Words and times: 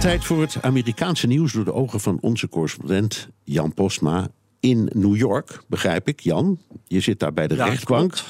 Tijd 0.00 0.24
voor 0.24 0.40
het 0.40 0.62
Amerikaanse 0.62 1.26
nieuws 1.26 1.52
door 1.52 1.64
de 1.64 1.72
ogen 1.72 2.00
van 2.00 2.18
onze 2.20 2.48
correspondent 2.48 3.28
Jan 3.44 3.74
Postma 3.74 4.28
in 4.60 4.90
New 4.94 5.16
York, 5.16 5.60
begrijp 5.66 6.08
ik. 6.08 6.20
Jan, 6.20 6.58
je 6.86 7.00
zit 7.00 7.18
daar 7.18 7.32
bij 7.32 7.46
de 7.46 7.54
Ja, 7.54 7.64
rechtbank. 7.64 8.10
klopt. 8.12 8.24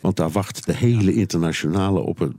Want 0.00 0.16
daar 0.16 0.30
wacht 0.30 0.66
de 0.66 0.74
hele 0.74 1.12
internationale 1.14 2.00
op 2.00 2.18
het 2.18 2.32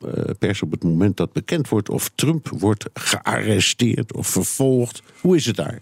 eh, 0.00 0.22
pers 0.38 0.62
op 0.62 0.70
het 0.70 0.84
moment 0.84 1.16
dat 1.16 1.32
bekend 1.32 1.68
wordt 1.68 1.88
of 1.90 2.10
Trump 2.14 2.48
wordt 2.48 2.84
gearresteerd 2.94 4.14
of 4.14 4.26
vervolgd. 4.26 5.02
Hoe 5.20 5.36
is 5.36 5.46
het 5.46 5.56
daar? 5.56 5.80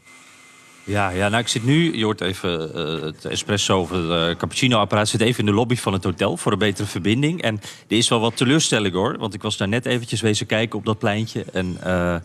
Ja, 0.86 1.10
ja, 1.10 1.28
nou 1.28 1.42
ik 1.42 1.48
zit 1.48 1.64
nu, 1.64 1.96
je 1.96 2.04
hoort 2.04 2.20
even 2.20 2.74
eh, 2.74 3.02
het 3.02 3.24
espresso 3.24 3.80
of 3.80 3.90
het 3.90 4.10
eh, 4.10 4.36
cappuccino-apparaat... 4.36 5.08
zit 5.08 5.20
even 5.20 5.38
in 5.38 5.46
de 5.46 5.52
lobby 5.52 5.76
van 5.76 5.92
het 5.92 6.04
hotel 6.04 6.36
voor 6.36 6.52
een 6.52 6.58
betere 6.58 6.86
verbinding. 6.86 7.42
En 7.42 7.60
er 7.88 7.96
is 7.96 8.08
wel 8.08 8.20
wat 8.20 8.36
teleurstelling 8.36 8.94
hoor, 8.94 9.18
want 9.18 9.34
ik 9.34 9.42
was 9.42 9.56
daar 9.56 9.68
net 9.68 9.86
eventjes 9.86 10.20
wezen 10.20 10.46
kijken 10.46 10.78
op 10.78 10.84
dat 10.84 10.98
pleintje. 10.98 11.44
En 11.52 11.76
eh, 11.82 12.16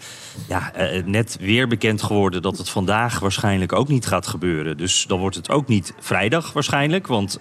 ja, 0.48 0.72
net 1.06 1.38
weer 1.40 1.68
bekend 1.68 2.02
geworden 2.04 2.42
dat 2.42 2.58
het 2.58 2.70
vandaag 2.70 3.20
waarschijnlijk 3.20 3.74
ook 3.74 3.88
niet 3.88 4.06
gaat 4.06 4.28
gebeuren. 4.28 4.78
Dus 4.78 5.06
dan 5.08 5.20
wordt 5.20 5.36
het 5.36 5.50
ook 5.50 5.68
niet 5.68 5.94
vrijdag 6.00 6.54
waarschijnlijk, 6.54 7.08
want 7.08 7.38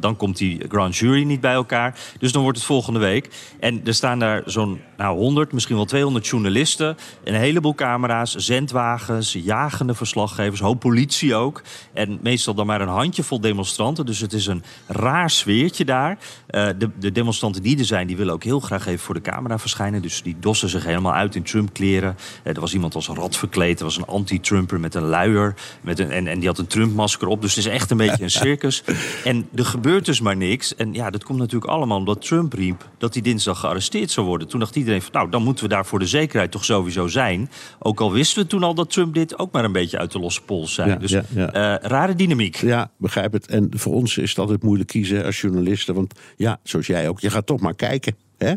dan 0.00 0.16
komt 0.16 0.36
die 0.36 0.60
grand 0.68 0.96
jury 0.96 1.22
niet 1.22 1.40
bij 1.40 1.52
elkaar. 1.52 1.98
Dus 2.18 2.32
dan 2.32 2.42
wordt 2.42 2.58
het 2.58 2.66
volgende 2.66 2.98
week. 2.98 3.28
En 3.60 3.80
er 3.84 3.94
staan 3.94 4.18
daar 4.18 4.42
zo'n 4.46 4.80
nou, 4.96 5.16
100, 5.18 5.52
misschien 5.52 5.76
wel 5.76 5.84
200 5.84 6.26
journalisten... 6.26 6.96
een 7.24 7.34
heleboel 7.34 7.74
camera's, 7.74 8.34
zendwagens, 8.34 9.32
jagende 9.32 9.94
verslaggevers, 9.94 10.40
hoop 10.50 10.80
politie 10.80 11.34
ook. 11.34 11.62
En 11.92 12.18
meestal 12.22 12.54
dan 12.54 12.66
maar 12.66 12.80
een 12.80 12.88
handjevol 12.88 13.40
demonstranten. 13.40 14.06
Dus 14.06 14.20
het 14.20 14.32
is 14.32 14.46
een 14.46 14.62
raar 14.86 15.30
sfeertje 15.30 15.84
daar. 15.84 16.18
Eh, 16.46 16.68
de, 16.78 16.90
de 16.98 17.12
demonstranten 17.12 17.62
die 17.62 17.78
er 17.78 17.84
zijn, 17.84 18.06
die 18.06 18.16
willen 18.16 18.34
ook 18.34 18.44
heel 18.44 18.60
graag 18.60 18.86
even 18.86 18.98
voor 18.98 19.14
de 19.14 19.20
camera 19.20 19.58
verschijnen. 19.58 20.02
Dus 20.02 20.22
die 20.22 20.36
dossen 20.40 20.68
zich 20.68 20.84
helemaal 20.84 21.14
uit 21.14 21.34
in 21.34 21.42
Trump-kleren. 21.42 22.16
Eh, 22.42 22.54
er 22.54 22.60
was 22.60 22.74
iemand 22.74 22.94
als 22.94 23.08
een 23.08 23.14
rat 23.14 23.36
verkleed. 23.36 23.78
Er 23.78 23.84
was 23.84 23.96
een 23.96 24.06
anti-Trumper 24.06 24.80
met 24.80 24.94
een 24.94 25.02
luier. 25.02 25.54
Met 25.80 25.98
een, 25.98 26.10
en, 26.10 26.26
en 26.26 26.38
die 26.38 26.48
had 26.48 26.58
een 26.58 26.66
Trump-masker 26.66 27.28
op. 27.28 27.40
Dus 27.42 27.54
het 27.54 27.66
is 27.66 27.72
echt 27.72 27.90
een 27.90 27.96
beetje 27.96 28.22
een 28.22 28.30
circus. 28.30 28.82
En 29.24 29.48
er 29.54 29.64
gebeurt 29.64 30.04
dus 30.04 30.20
maar 30.20 30.36
niks. 30.36 30.74
En 30.74 30.92
ja, 30.92 31.10
dat 31.10 31.24
komt 31.24 31.38
natuurlijk 31.38 31.70
allemaal 31.70 31.98
omdat 31.98 32.22
Trump 32.22 32.52
riep... 32.52 32.88
dat 32.98 33.12
hij 33.14 33.22
dinsdag 33.22 33.58
gearresteerd 33.58 34.10
zou 34.10 34.26
worden. 34.26 34.48
Toen 34.48 34.60
dacht 34.60 34.76
iedereen 34.76 35.02
van, 35.02 35.12
nou, 35.12 35.30
dan 35.30 35.42
moeten 35.42 35.64
we 35.64 35.70
daar 35.70 35.86
voor 35.86 35.98
de 35.98 36.06
zekerheid 36.06 36.50
toch 36.50 36.64
sowieso 36.64 37.06
zijn. 37.06 37.50
Ook 37.78 38.00
al 38.00 38.12
wisten 38.12 38.42
we 38.42 38.48
toen 38.48 38.62
al 38.62 38.74
dat 38.74 38.90
Trump 38.90 39.14
dit 39.14 39.38
ook 39.38 39.52
maar 39.52 39.64
een 39.64 39.72
beetje 39.72 39.98
uit 39.98 40.12
de 40.12 40.18
losse 40.18 40.31
pols 40.40 40.74
zei. 40.74 40.90
Ja, 40.90 40.96
dus 40.96 41.10
ja, 41.10 41.24
ja. 41.34 41.52
eh, 41.52 41.88
rare 41.88 42.14
dynamiek. 42.14 42.56
Ja, 42.56 42.90
begrijp 42.98 43.32
het. 43.32 43.46
En 43.46 43.68
voor 43.70 43.94
ons 43.94 44.18
is 44.18 44.28
het 44.30 44.38
altijd 44.38 44.62
moeilijk 44.62 44.88
kiezen 44.88 45.24
als 45.24 45.40
journalisten. 45.40 45.94
Want 45.94 46.14
ja, 46.36 46.60
zoals 46.62 46.86
jij 46.86 47.08
ook, 47.08 47.20
je 47.20 47.30
gaat 47.30 47.46
toch 47.46 47.60
maar 47.60 47.74
kijken. 47.74 48.16
Hè? 48.38 48.54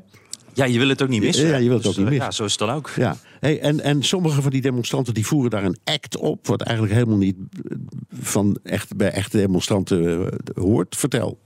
Ja, 0.54 0.66
je 0.66 0.80
wil 0.80 0.90
het 0.90 1.02
ook 1.02 1.10
niet 1.10 1.22
missen. 1.22 1.48
Ja, 1.48 1.56
je 1.56 1.70
wilt 1.70 1.84
het 1.84 1.96
Dus, 1.96 2.04
ook 2.04 2.10
niet 2.10 2.20
eh, 2.20 2.26
missen. 2.26 2.26
Ja, 2.26 2.32
zo 2.32 2.44
is 2.44 2.52
het 2.52 2.60
dan 2.60 2.70
ook. 2.70 2.92
Ja, 2.96 3.18
hey, 3.40 3.60
en, 3.60 3.80
en 3.80 4.04
sommige 4.04 4.42
van 4.42 4.52
die 4.52 4.62
demonstranten 4.62 5.14
die 5.14 5.26
voeren 5.26 5.52
daar 5.52 5.64
een 5.64 5.78
act 5.84 6.18
op, 6.18 6.48
wat 6.48 6.62
eigenlijk 6.62 6.98
helemaal 6.98 7.18
niet 7.18 7.36
eh, 7.36 7.78
van 8.22 8.58
echt, 8.64 8.96
bij 8.96 9.12
echte 9.12 9.38
demonstranten 9.38 10.30
hoort. 10.54 10.96
Vertel. 10.96 11.40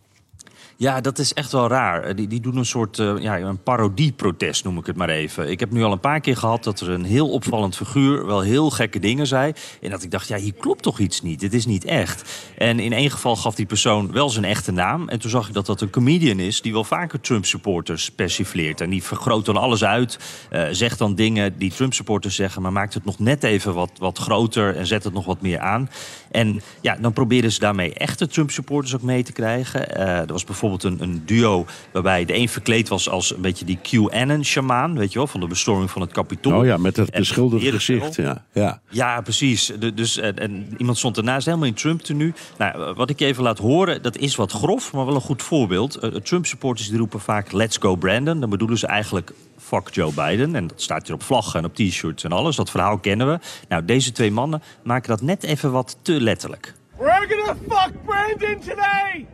Ja, 0.80 1.02
dat 1.02 1.19
is 1.19 1.33
echt 1.33 1.52
wel 1.52 1.67
raar. 1.67 2.03
Eh, 2.03 2.16
Die, 2.16 2.28
die 2.28 2.40
doen 2.40 2.57
een 2.57 2.66
soort 2.66 3.00
eh, 3.00 3.13
ja, 3.19 3.40
een 3.40 3.63
parodieprotest, 3.63 4.63
noem 4.63 4.78
ik 4.78 4.85
het 4.85 4.95
maar 4.95 5.09
even. 5.09 5.50
Ik 5.50 5.59
heb 5.59 5.72
nu 5.72 5.84
al 5.84 5.91
een 5.91 6.00
paar 6.00 6.19
keer 6.19 6.38
gehad 6.38 6.63
dat 6.63 6.79
er 6.79 6.90
een 6.90 7.03
heel 7.03 7.29
opvallend 7.29 7.75
figuur 7.75 8.25
wel 8.25 8.41
heel 8.41 8.69
gekke 8.69 9.00
dingen 9.00 9.28
zei. 9.28 9.53
En 9.81 9.90
dat 9.90 10.03
ik 10.03 10.12
dacht, 10.12 10.28
ja, 10.28 10.38
hier 10.38 10.53
klopt 10.53 10.84
toch 10.84 11.00
iets 11.00 11.22
niet. 11.22 11.40
Dit 11.40 11.53
is 11.53 11.66
niet 11.66 11.85
echt. 11.85 12.47
En 12.57 12.79
in 12.79 12.94
één 12.94 13.12
geval 13.12 13.35
gaf 13.35 13.56
die 13.56 13.66
persoon 13.66 14.12
wel 14.12 14.29
zijn 14.29 14.45
echte 14.45 14.72
naam. 14.72 15.09
En 15.09 15.19
toen 15.19 15.29
zag 15.29 15.47
ik 15.47 15.53
dat 15.53 15.66
dat 15.66 15.81
een 15.81 15.90
comedian 15.90 16.40
is 16.40 16.62
die 16.62 16.73
wel 16.73 16.84
vaker 16.84 17.22
Trump-supporters 17.22 18.11
persifleert. 18.11 18.81
En 18.81 18.90
die 18.90 19.03
vergroot 19.03 19.46
dan 19.46 19.57
alles 19.57 19.84
uit, 19.84 20.19
eh, 20.50 20.67
zegt 20.72 20.97
dan 20.97 21.16
dingen 21.16 21.57
die 21.57 21.72
Trump-supporters 21.72 22.35
zeggen, 22.35 22.61
maar 22.61 22.72
maakt 22.72 22.94
het 22.94 23.06
nog 23.06 23.19
net 23.19 23.44
even 23.44 23.73
wat, 23.73 23.91
wat 23.97 24.17
groter 24.17 24.75
en 24.75 24.88
zet 24.88 25.03
het 25.03 25.13
nog 25.13 25.25
wat 25.25 25.41
meer 25.41 25.59
aan. 25.59 25.90
En 26.31 26.61
ja, 26.81 26.96
dan 26.96 27.13
proberen 27.13 27.51
ze 27.51 27.59
daarmee 27.59 27.94
echte 27.94 28.28
Trump-supporters 28.28 28.96
ook 28.96 29.01
mee 29.01 29.23
te 29.23 29.31
krijgen. 29.31 29.96
Er 29.97 30.25
was 30.28 30.44
bijvoorbeeld 30.44 30.67
een, 30.78 30.97
een 31.00 31.22
duo 31.25 31.66
waarbij 31.91 32.25
de 32.25 32.35
een 32.35 32.50
verkleed 32.50 32.88
was 32.88 33.09
als 33.09 33.35
een 33.35 33.41
beetje 33.41 33.66
die 33.66 33.80
QAnon-shamaan, 33.81 34.97
weet 34.97 35.12
je 35.12 35.18
wel, 35.18 35.28
van 35.28 35.40
de 35.40 35.47
bestorming 35.47 35.91
van 35.91 36.02
het 36.02 36.12
Capitool. 36.12 36.59
Oh 36.59 36.66
ja, 36.66 36.78
met 36.78 36.96
het 36.97 37.12
beschilderde 37.12 37.72
gezicht. 37.72 38.16
Ja, 38.16 38.46
ja. 38.53 38.81
Ja, 38.90 39.22
precies. 39.22 39.72
De- 39.79 39.94
dus, 39.94 40.18
en, 40.18 40.38
en 40.40 40.68
iemand 40.78 40.97
stond 40.97 41.18
ernaast 41.18 41.46
helemaal 41.46 41.68
in 41.68 41.74
Trump-tenue. 41.74 42.34
Nou, 42.58 42.94
wat 42.94 43.09
ik 43.09 43.19
even 43.19 43.44
laat 43.44 43.58
horen, 43.58 44.02
dat 44.02 44.18
is 44.18 44.35
wat 44.35 44.52
grof, 44.52 44.94
maar 44.94 45.06
wel 45.06 45.16
een 45.16 45.22
goed 45.22 45.44
voorbeeld. 45.44 45.96
Eh, 45.96 46.09
Trump-supporters 46.09 46.90
die 46.90 46.97
roepen 46.97 47.19
vaak 47.19 47.52
let's 47.52 47.78
go 47.78 47.96
Brandon. 47.96 48.40
Dan 48.40 48.50
bedoelen 48.50 48.78
ze 48.78 48.88
eigenlijk 48.88 49.31
fuck 49.58 49.90
Joe 49.91 50.13
Biden. 50.13 50.56
En 50.56 50.68
dat 50.68 50.81
staat 50.81 51.06
hier 51.06 51.16
op 51.16 51.24
vlaggen 51.24 51.59
en 51.59 51.66
op 51.66 51.75
t-shirts 51.75 52.24
en 52.24 52.31
alles. 52.31 52.56
Dat 52.56 52.69
verhaal 52.69 52.97
kennen 52.97 53.28
we. 53.28 53.40
Nou, 53.68 53.85
deze 53.85 54.12
twee 54.12 54.31
mannen 54.31 54.62
maken 54.84 55.09
dat 55.09 55.22
net 55.22 55.44
even 55.44 55.72
wat 55.72 55.97
te 56.02 56.22
letterlijk. 56.22 56.74
We're 56.97 57.28
gonna 57.29 57.56
fuck 57.69 57.94
Brandon 58.06 58.59
today! 58.59 59.25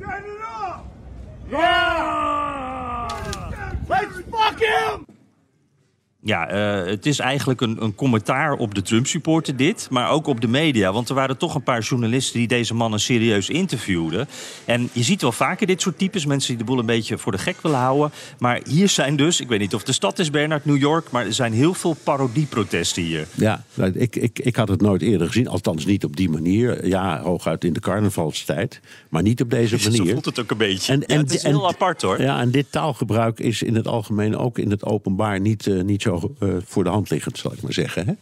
Turn 0.00 0.22
it 0.24 0.40
off! 0.66 0.78
Yeah! 1.50 3.08
Let's 3.88 4.14
fuck 4.30 4.58
him! 4.58 5.06
Ja, 6.26 6.48
eh, 6.48 6.86
het 6.90 7.06
is 7.06 7.18
eigenlijk 7.18 7.60
een, 7.60 7.82
een 7.82 7.94
commentaar 7.94 8.52
op 8.52 8.74
de 8.74 8.82
Trump-supporter 8.82 9.56
dit, 9.56 9.86
maar 9.90 10.10
ook 10.10 10.26
op 10.26 10.40
de 10.40 10.48
media. 10.48 10.92
Want 10.92 11.08
er 11.08 11.14
waren 11.14 11.36
toch 11.36 11.54
een 11.54 11.62
paar 11.62 11.80
journalisten 11.80 12.38
die 12.38 12.48
deze 12.48 12.74
mannen 12.74 13.00
serieus 13.00 13.48
interviewden. 13.48 14.28
En 14.64 14.88
je 14.92 15.02
ziet 15.02 15.22
wel 15.22 15.32
vaker 15.32 15.66
dit 15.66 15.80
soort 15.80 15.98
types, 15.98 16.26
mensen 16.26 16.48
die 16.48 16.58
de 16.58 16.64
boel 16.64 16.78
een 16.78 16.86
beetje 16.86 17.18
voor 17.18 17.32
de 17.32 17.38
gek 17.38 17.56
willen 17.62 17.78
houden. 17.78 18.10
Maar 18.38 18.60
hier 18.68 18.88
zijn 18.88 19.16
dus, 19.16 19.40
ik 19.40 19.48
weet 19.48 19.60
niet 19.60 19.74
of 19.74 19.82
de 19.82 19.92
stad 19.92 20.18
is 20.18 20.30
Bernard, 20.30 20.64
New 20.64 20.76
York, 20.76 21.10
maar 21.10 21.26
er 21.26 21.32
zijn 21.32 21.52
heel 21.52 21.74
veel 21.74 21.96
parodieprotesten 22.04 23.02
hier. 23.02 23.26
Ja, 23.34 23.64
nou, 23.74 23.92
ik, 23.92 24.16
ik, 24.16 24.38
ik 24.38 24.56
had 24.56 24.68
het 24.68 24.80
nooit 24.80 25.02
eerder 25.02 25.26
gezien. 25.26 25.48
Althans 25.48 25.84
niet 25.86 26.04
op 26.04 26.16
die 26.16 26.30
manier. 26.30 26.86
Ja, 26.86 27.20
hooguit 27.22 27.64
in 27.64 27.72
de 27.72 27.80
carnavalstijd. 27.80 28.80
Maar 29.08 29.22
niet 29.22 29.40
op 29.40 29.50
deze 29.50 29.78
Zo 29.78 29.90
manier. 29.90 30.12
voelt 30.12 30.24
het 30.24 30.40
ook 30.40 30.50
een 30.50 30.56
beetje. 30.56 30.92
En, 30.92 31.00
Ja, 31.00 31.06
en, 31.06 31.18
het 31.18 31.34
is 31.34 31.42
en- 31.42 31.50
heel 31.50 31.68
apart 31.68 32.02
hoor. 32.02 32.20
Ja, 32.22 32.40
en 32.40 32.50
dit 32.50 32.66
taalgebruik 32.72 33.38
is 33.40 33.62
in 33.62 33.74
het 33.74 33.86
algemeen 33.86 34.36
ook 34.36 34.58
in 34.58 34.70
het 34.70 34.84
openbaar 34.84 35.40
niet, 35.40 35.66
eh, 35.66 35.82
niet 35.82 36.02
zo 36.02 36.13
eh, 36.38 36.48
voor 36.64 36.84
de 36.84 36.90
hand 36.90 37.10
liggend, 37.10 37.38
zal 37.38 37.52
ik 37.52 37.62
maar 37.62 37.72
zeggen. 37.72 38.06
Hè? 38.06 38.12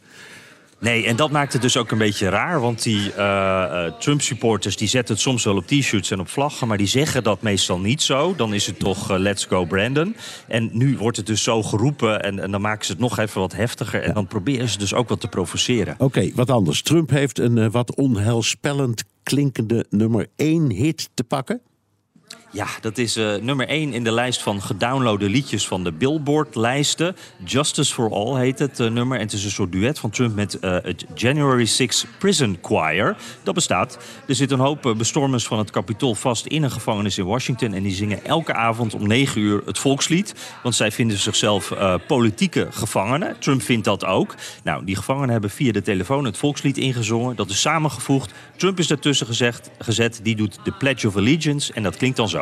Nee, 0.78 1.06
en 1.06 1.16
dat 1.16 1.30
maakt 1.30 1.53
het 1.53 1.62
dus 1.62 1.76
ook 1.76 1.91
een 1.91 1.98
beetje 1.98 2.28
raar. 2.28 2.60
Want 2.60 2.82
die 2.82 3.12
eh, 3.12 3.86
eh, 3.86 3.92
Trump-supporters 3.94 4.76
die 4.76 4.88
zetten 4.88 5.14
het 5.14 5.22
soms 5.22 5.44
wel 5.44 5.56
op 5.56 5.66
t-shirts 5.66 6.10
en 6.10 6.20
op 6.20 6.28
vlaggen. 6.28 6.69
Maar 6.69 6.76
die 6.76 6.86
zeggen 6.86 7.22
dat 7.22 7.42
meestal 7.42 7.78
niet 7.78 8.02
zo. 8.02 8.34
Dan 8.36 8.54
is 8.54 8.66
het 8.66 8.78
toch 8.78 9.10
let's 9.10 9.44
go 9.44 9.64
Brandon. 9.64 10.16
En 10.48 10.70
nu 10.72 10.97
wordt 10.97 11.16
het 11.16 11.26
dus 11.26 11.42
zo 11.42 11.62
geroepen. 11.62 12.22
En, 12.22 12.38
en 12.38 12.50
dan 12.50 12.60
maken 12.60 12.86
ze 12.86 12.92
het 12.92 13.00
nog 13.00 13.19
even 13.19 13.41
wat 13.41 13.52
heftiger. 13.52 14.02
En 14.02 14.14
dan 14.14 14.26
proberen 14.26 14.69
ze 14.69 14.78
dus 14.78 14.94
ook 14.94 15.08
wat 15.08 15.20
te 15.20 15.28
provoceren. 15.28 15.94
Oké, 15.98 16.31
wat 16.34 16.50
anders. 16.50 16.82
Trump 16.82 17.10
heeft 17.10 17.38
een 17.38 17.70
wat 17.70 17.94
onheilspellend 17.94 19.04
klinkende 19.22 19.86
nummer 19.91 20.26
1 20.36 20.70
hit 20.70 21.10
te 21.14 21.25
pakken. 21.25 21.60
Ja, 22.52 22.66
dat 22.80 22.98
is 22.98 23.16
eh, 23.16 23.34
nummer 23.34 23.68
1 23.68 23.92
in 23.92 24.04
de 24.04 24.12
lijst 24.12 24.42
van 24.42 24.62
gedownloade 24.62 25.28
liedjes 25.28 25.66
van 25.66 25.84
de 25.84 25.92
Billboard-lijsten. 25.92 27.16
Justice 27.44 27.94
for 27.94 28.12
All 28.12 28.40
heet 28.40 28.58
het 28.58 28.80
eh, 28.80 28.90
nummer. 28.90 29.18
En 29.18 29.24
het 29.24 29.32
is 29.32 29.44
een 29.44 29.50
soort 29.50 29.72
duet 29.72 29.98
van 29.98 30.10
Trump 30.10 30.34
met 30.34 30.58
eh, 30.58 30.76
het 30.82 31.04
January 31.14 31.64
6 31.64 32.06
Prison 32.19 32.58
Choir. 32.62 33.16
Dat 33.43 33.54
bestaat. 33.54 33.99
Er 34.26 34.34
zit 34.34 34.50
een 34.50 34.58
hoop 34.58 34.94
bestormers 34.96 35.46
van 35.46 35.58
het 35.58 35.70
Capitool 35.70 36.14
vast 36.14 36.46
in 36.46 36.62
een 36.62 36.70
gevangenis 36.70 37.19
in 37.19 37.25
Washington. 37.25 37.75
En 37.75 37.82
die 37.82 37.94
zingen 37.94 38.25
elke 38.25 38.55
avond 38.55 38.94
om 38.94 39.06
9 39.06 39.40
uur 39.40 39.62
het 39.66 39.78
volkslied. 39.78 40.34
Want 40.62 40.75
zij 40.75 40.93
vinden 40.93 41.19
zichzelf 41.19 41.72
politieke 42.06 42.66
gevangenen. 42.70 43.37
Trump 43.38 43.62
vindt 43.62 43.84
dat 43.84 44.05
ook. 44.05 44.34
Nou, 44.64 44.84
die 44.84 44.96
gevangenen 44.96 45.31
hebben 45.31 45.50
via 45.50 45.72
de 45.72 45.82
telefoon 45.82 46.25
het 46.25 46.37
volkslied 46.37 46.78
ingezongen. 46.78 47.37
Dat 47.37 47.50
is 47.50 47.60
samengevoegd. 47.60 48.32
Trump 48.56 48.78
is 48.78 48.87
daartussen 48.87 49.26
gezegd, 49.26 49.70
gezet. 49.78 50.20
Die 50.22 50.37
doet 50.37 50.58
de 50.64 50.72
Pledge 50.72 51.06
of 51.08 51.16
Allegiance. 51.16 51.72
En 51.72 51.82
dat 51.82 51.96
klinkt 51.96 52.16
dan 52.16 52.28
zo. 52.28 52.42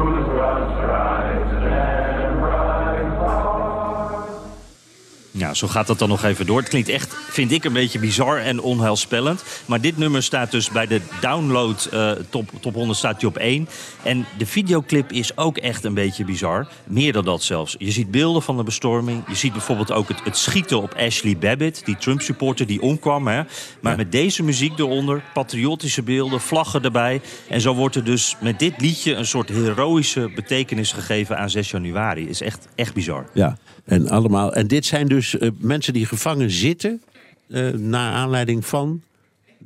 Ja, 5.51 5.57
zo 5.57 5.67
gaat 5.67 5.87
dat 5.87 5.99
dan 5.99 6.09
nog 6.09 6.23
even 6.23 6.45
door. 6.45 6.59
Het 6.59 6.69
klinkt 6.69 6.89
echt, 6.89 7.15
vind 7.29 7.51
ik, 7.51 7.63
een 7.63 7.73
beetje 7.73 7.99
bizar 7.99 8.37
en 8.37 8.61
onheilspellend. 8.61 9.43
Maar 9.65 9.81
dit 9.81 9.97
nummer 9.97 10.23
staat 10.23 10.51
dus 10.51 10.69
bij 10.69 10.87
de 10.87 11.01
download 11.21 11.89
uh, 11.93 12.11
top, 12.29 12.49
top 12.59 12.73
100 12.73 12.97
staat 12.97 13.21
hij 13.21 13.29
op 13.29 13.37
1. 13.37 13.67
En 14.03 14.25
de 14.37 14.45
videoclip 14.45 15.11
is 15.11 15.37
ook 15.37 15.57
echt 15.57 15.83
een 15.83 15.93
beetje 15.93 16.25
bizar. 16.25 16.67
Meer 16.83 17.13
dan 17.13 17.25
dat 17.25 17.43
zelfs. 17.43 17.75
Je 17.79 17.91
ziet 17.91 18.11
beelden 18.11 18.41
van 18.41 18.57
de 18.57 18.63
bestorming. 18.63 19.23
Je 19.27 19.35
ziet 19.35 19.51
bijvoorbeeld 19.51 19.91
ook 19.91 20.07
het, 20.07 20.23
het 20.23 20.37
schieten 20.37 20.81
op 20.81 20.93
Ashley 20.93 21.37
Babbitt, 21.37 21.85
die 21.85 21.97
Trump-supporter 21.97 22.67
die 22.67 22.81
omkwam. 22.81 23.27
Hè. 23.27 23.41
Maar 23.79 23.97
met 23.97 24.11
deze 24.11 24.43
muziek 24.43 24.79
eronder, 24.79 25.23
patriotische 25.33 26.03
beelden, 26.03 26.41
vlaggen 26.41 26.83
erbij. 26.83 27.21
En 27.49 27.61
zo 27.61 27.75
wordt 27.75 27.95
er 27.95 28.03
dus 28.03 28.35
met 28.41 28.59
dit 28.59 28.81
liedje 28.81 29.13
een 29.13 29.25
soort 29.27 29.49
heroïsche 29.49 30.31
betekenis 30.35 30.91
gegeven 30.91 31.37
aan 31.37 31.49
6 31.49 31.71
januari. 31.71 32.29
Is 32.29 32.41
echt, 32.41 32.67
echt 32.75 32.93
bizar. 32.93 33.25
Ja, 33.33 33.57
en 33.85 34.09
allemaal. 34.09 34.53
En 34.53 34.67
dit 34.67 34.85
zijn 34.85 35.07
dus 35.07 35.35
uh, 35.41 35.49
mensen 35.57 35.93
die 35.93 36.05
gevangen 36.05 36.51
zitten. 36.51 37.01
Uh, 37.47 37.69
naar 37.69 38.13
aanleiding 38.13 38.65
van 38.65 39.01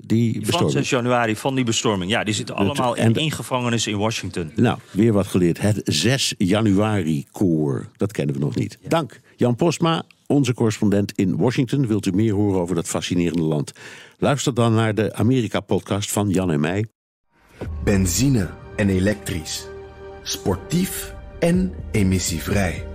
die 0.01 0.39
bestorming. 0.39 0.71
Van 0.71 0.81
6 0.83 0.89
januari, 0.89 1.35
van 1.35 1.55
die 1.55 1.63
bestorming. 1.63 2.11
Ja, 2.11 2.23
die 2.23 2.33
zitten 2.33 2.55
allemaal 2.55 2.95
in 2.95 3.15
één 3.15 3.31
gevangenis 3.31 3.87
in 3.87 3.97
Washington. 3.97 4.51
Nou, 4.55 4.77
weer 4.91 5.13
wat 5.13 5.27
geleerd. 5.27 5.61
Het 5.61 5.81
6 5.83 6.33
januari 6.37 7.25
koor. 7.31 7.87
Dat 7.97 8.11
kennen 8.11 8.35
we 8.35 8.41
nog 8.41 8.55
niet. 8.55 8.77
Ja. 8.81 8.89
Dank. 8.89 9.19
Jan 9.35 9.55
Postma, 9.55 10.03
onze 10.27 10.53
correspondent 10.53 11.11
in 11.15 11.37
Washington. 11.37 11.87
Wilt 11.87 12.05
u 12.05 12.11
meer 12.11 12.33
horen 12.33 12.61
over 12.61 12.75
dat 12.75 12.87
fascinerende 12.87 13.43
land? 13.43 13.71
Luister 14.17 14.53
dan 14.53 14.73
naar 14.73 14.95
de 14.95 15.13
Amerika-podcast 15.13 16.11
van 16.11 16.29
Jan 16.29 16.51
en 16.51 16.59
mij. 16.59 16.85
Benzine 17.83 18.49
en 18.75 18.89
elektrisch. 18.89 19.67
Sportief 20.23 21.13
en 21.39 21.73
emissievrij. 21.91 22.94